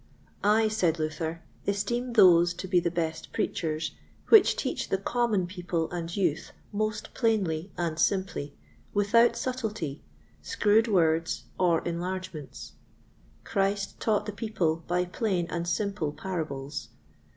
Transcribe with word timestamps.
I, 0.43 0.67
said 0.67 0.97
Luther, 0.97 1.43
esteem 1.67 2.13
those 2.13 2.55
to 2.55 2.67
be 2.67 2.79
the 2.79 2.89
best 2.89 3.31
Preachers 3.31 3.91
which 4.29 4.55
teach 4.55 4.89
the 4.89 4.97
common 4.97 5.45
people 5.45 5.91
and 5.91 6.17
youth 6.17 6.53
most 6.73 7.13
plainly 7.13 7.71
and 7.77 7.99
simply, 7.99 8.55
without 8.95 9.35
subtlety, 9.35 10.01
screwed 10.41 10.87
words, 10.87 11.43
or 11.59 11.81
enlargements. 11.83 12.71
Christ 13.43 13.99
taught 13.99 14.25
the 14.25 14.31
people 14.31 14.77
by 14.87 15.05
plain 15.05 15.45
and 15.51 15.67
simple 15.67 16.11
parables. 16.11 16.89